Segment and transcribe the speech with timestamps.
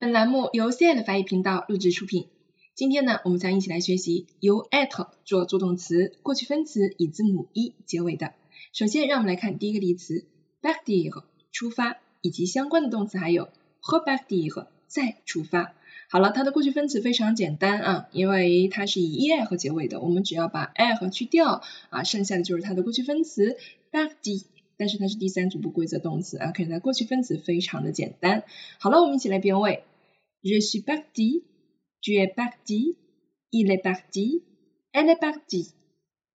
[0.00, 2.28] 本栏目由 C L 法语频道录制出品。
[2.76, 8.32] 今天呢，我们将一起来学习由 at 做助动词、过去分词以字母 e 结尾的。
[8.72, 10.24] 首先，让我们来看第一个例词
[10.60, 13.48] b a c k d i r 出发，以及相关的动词还有
[13.82, 15.74] repartir 再出发。
[16.08, 21.60] 好了，它的过去分词非常简单啊，因为它是以 e 和结尾的，我们只要把 e 和去掉
[21.90, 23.56] 啊，剩下的就是它的过去分词
[23.90, 24.57] b a c k d i r。
[24.78, 26.64] 但是它是第三组不规则动词，OK？
[26.66, 28.44] 那过去分词非常的简单。
[28.78, 29.82] 好了，我们一起来变位。
[30.42, 31.42] Je suis parti,
[32.00, 32.96] tu es parti,
[33.50, 34.44] il est parti,
[34.92, 35.72] elle est partie.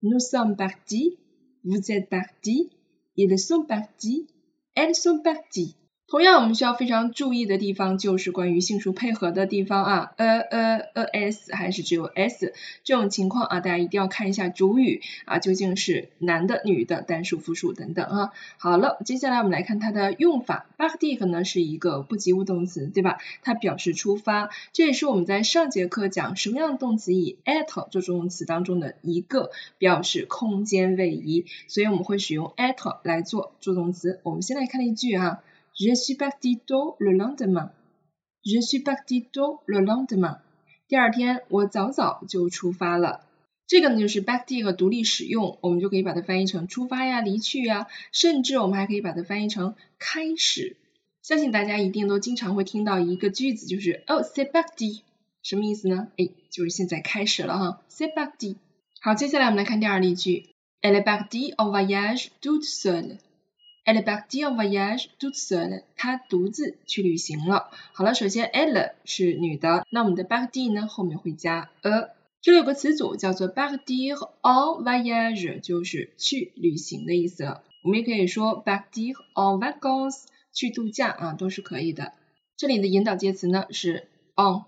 [0.00, 1.16] Nous sommes partis,
[1.62, 2.70] vous êtes partis,
[3.14, 4.26] ils sont partis,
[4.74, 5.76] elles sont parties.
[6.06, 12.52] 同样，我们需要非常注意的地方就是关于性数配合的地方啊，呃呃呃 s 还是只有 s
[12.84, 18.32] 这种情况啊，大家一定要看一下主语啊究竟是男的、女的、单数、复数等等啊。
[18.58, 20.66] 好了，接下来我们来看它的用法。
[20.78, 23.18] partir 呢是一个不及物动词，对吧？
[23.42, 34.20] 它表示出发，这也是我们在上节课讲什么样的动词以 at 做助动词当中的一个表示空间位移，所以我们会使用 at 来做助动词。
[34.22, 35.40] 我们先来看一句啊。
[35.76, 37.72] Je suis parti tôt le lendemain.
[38.46, 40.38] Je suis parti tôt le lendemain.
[40.86, 43.26] 第二天我早早就出发了。
[43.66, 50.76] 这个呢就是 partir 和独立使用，我们就可以把它翻译成出发呀、离去呀，甚至我们还可以把它翻译成开始。
[51.22, 55.00] 相信大家一定都经常会听到一个句子，就是 Oh, c'est parti，
[55.42, 56.06] 什么意思呢？
[56.16, 58.56] 哎，就是现在开始了哈，c'est parti。
[59.00, 60.50] 好，接下来我们来看第二例句
[60.82, 63.16] ，Elle est partie en voyage toute seule。
[63.84, 65.82] Elle est partie en voyage toute seule。
[65.96, 67.70] 她独自去旅行了。
[67.92, 72.10] 好了，首先 elle 是女的，那我们的 partie 呢后面会加 a。
[72.40, 77.62] 这里有个词组叫做 partir en voyage，就是去旅行的意思了。
[77.82, 82.12] 我们也可以说 partir en vacances，去度假啊都是可以的。
[82.56, 84.64] 这里的引导介词呢是 on。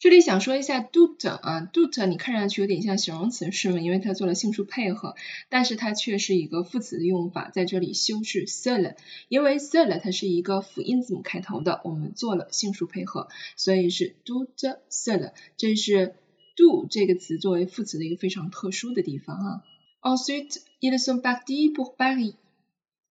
[0.00, 3.80] 这里想说一下 doute 啊，doute 你看上去有点像形容词是吗？
[3.80, 5.14] 因为它做了性数配合，
[5.48, 8.96] 但是它却是一个副词的用法，在这里修饰 seul，
[9.28, 15.32] 因为 seul 它是一个辅音字母开头的，我们做了性数配合，所以是 doute seul。
[15.56, 16.16] 这是
[16.54, 19.62] do 这个词作为副词的一个非常特殊的地方啊。
[20.02, 22.34] Ensuite, ils sont partis pour Paris.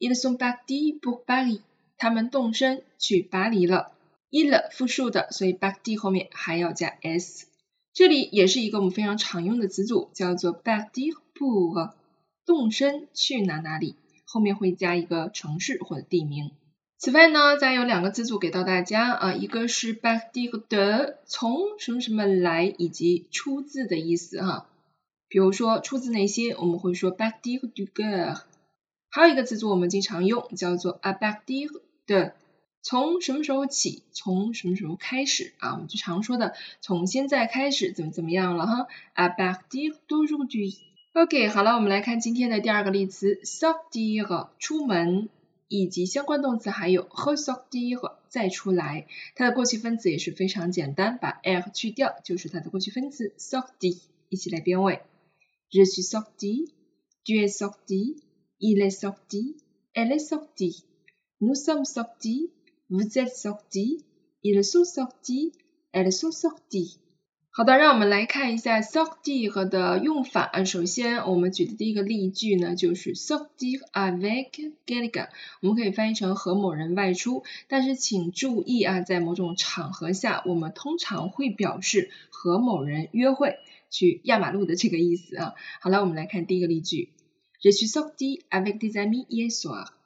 [0.00, 1.60] Ils sont partis pour Paris.
[1.96, 3.92] 他们动身去巴黎了。
[4.30, 7.46] Il 复数的，所以 partir 后面还要加 s。
[7.92, 11.92] 这里也是一个我们非常常用的词组，叫做 partir pour，
[12.46, 16.52] 动身去哪哪里，后面会加一个城市或者地名。
[16.98, 24.68] 此外呢，再有两个词组给到大家啊，一个是 partir de，从什么什么来以及出自的意思哈。
[25.28, 28.40] 比如说出自哪些，我们会说 partir du cœur。
[29.08, 31.68] 还有一个词组我们经常用，叫做 à partir
[32.06, 32.32] de。
[32.82, 34.02] 从什么时候起？
[34.12, 35.74] 从什么时候开始啊？
[35.74, 40.78] 我们就常说的，从现在开始怎么怎么样了哈？À partir d'aujourd'hui。
[41.12, 45.28] OK，好了，我们来看今天的第二个例词，sortir 出门，
[45.68, 49.06] 以及相关动词还有 re sortir 再出来。
[49.34, 53.98] 它的过去分词也是非常简单，把 er 去掉就是它的过去分词 sorti。
[54.28, 55.02] 一起来编位
[55.70, 62.50] ：Je suis sorti，tu es sorti，il est sorti，elle est sortie，nous sommes sortis。
[62.90, 64.02] Vous êtes sorti,
[64.42, 65.52] ils sont sortis,
[65.92, 66.96] elles sont sorties。
[67.52, 70.64] 好的，让我们来看一下 sortir 的用法。
[70.64, 75.28] 首先，我们举的第一个例句呢，就是 sortir avec quelqu'un，
[75.62, 77.44] 我们可以翻译成和某人外出。
[77.68, 83.58] 但是请注意啊，在某种场合下，我们通常会表示和某人约会，
[83.88, 85.54] 去压马路的这个意思啊。
[85.80, 87.10] 好了，我们来看第一个例句
[87.62, 89.99] ：Je suis sorti avec des amis hier soir。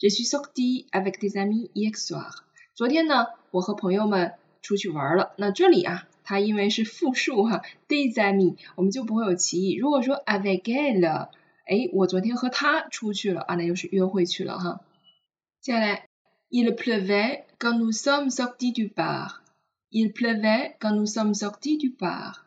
[0.00, 2.42] Je suis sorti avec des amis hier soir。
[2.74, 5.32] 昨天呢，我和朋友们出去玩了。
[5.36, 9.76] 那这里啊，它因为是复数哈，des amis，我们就不会有歧义。
[9.76, 11.28] 如果说 avec elle，
[11.64, 14.80] 哎，我昨天和他出去了啊，那就是约会去了哈。
[15.60, 16.08] 接下来
[16.50, 19.40] ，il pleuvait quand nous sommes sortis du bar。
[19.90, 22.43] il pleuvait quand nous sommes sortis du bar。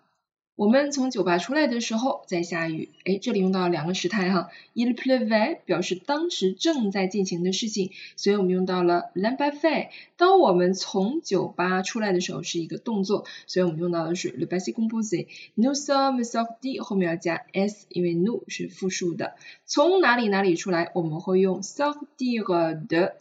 [0.57, 9.89] 我们从酒吧出来的时候在下雨，哎，这里用到了两个时态哈，il pleuvait 表示当时正在进行的事情，所以我们用到了 l'imparfait。
[10.17, 15.27] 当我们从酒吧出来的时候是一个动作，所以我们用到的是 le passé composé。
[15.55, 19.35] Nous sommes sortis 后面要加 s，因为 nous 是复数的。
[19.67, 23.13] 从哪里哪里出来，我们会用 sortir de。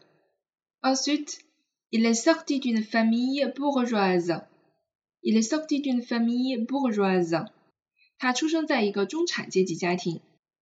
[0.81, 1.41] Ensuite,
[1.91, 4.41] il est sorti d'une famille bourgeoise。
[5.27, 7.49] Il est sorti d'une famille bourgeoise。
[8.17, 10.21] 他出生在一个中产阶级家庭。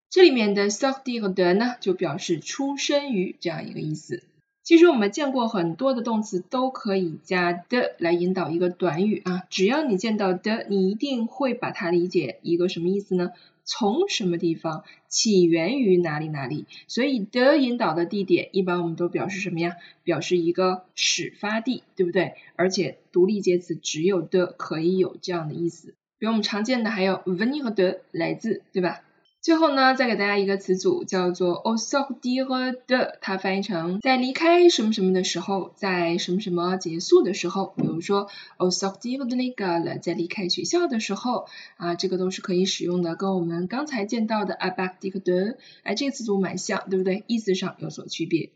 [0.08, 4.22] 这里面的 sortir de 呢，就表示出生于这样一个意思。
[4.62, 13.32] 其实我们见过很多的动词都可以加的来引导一个短语啊，只要你见到的，你一定会把它理解一个什么意思呢？
[13.64, 19.76] 从什么地方，起源于哪里哪里，所以的引导的地点一般我们都表示什么呀？
[20.02, 22.34] 表示一个始发地，对不对？
[22.56, 29.00] 而且独立介词只有的可以有这样的意思，比如我们常见的还有 venir 和的来自，对吧？
[29.44, 39.24] 最后呢，再给大家一个词组，叫做 o s o r d i r de，它翻译成在离开什么什么的时候，在什么什么结束的时候，比如说 o s o r d i r
[39.26, 41.44] de g a l 在离开学校的时候，
[41.76, 47.24] 啊，这个都是可以使用的，跟我们刚才见到的 abaktikde 哎，这个词组蛮像，对不对？
[47.26, 48.48] 意思上有所区别。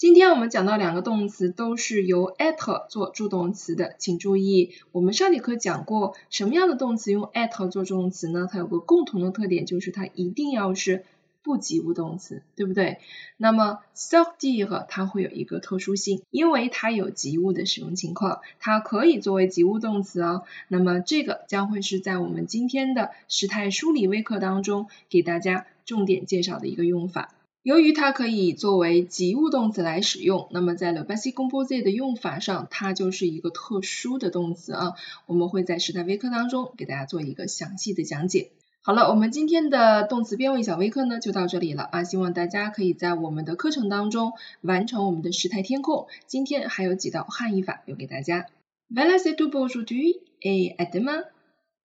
[0.00, 8.48] 今天我们讲到两个动词都是由 at 做助动词的，请注意，我们上节课讲过什么样的动词用 at 做助动词呢？
[8.50, 11.04] 它有个共同的特点，就是它一定要是
[11.42, 12.96] 不及物动词，对不对？
[13.36, 20.44] 那么 sortir 它会有一个特殊性，因为它有及物的使用情况，它可以作为及物动词哦。
[20.68, 27.34] 那么这个将会是在我们今天的时态梳理微课当中给大家重点介绍的一个用法。
[27.62, 34.94] 由于它可以作为及物动词来使用，那么在 le passé composé 的用法上，它就是一个特殊的动词啊。
[35.26, 38.50] 我们会在时态微课当中给大家做一个详细的讲解。
[38.80, 46.06] 好了，我们今天的动词变位小微课呢就到这里了啊，希望大家可以在我们的课程当中完成我们的时态填空。
[46.26, 48.46] 今天还有几道汉译法留给大家。
[48.88, 51.24] Voilà c'est tout pour aujourd'hui et à demain.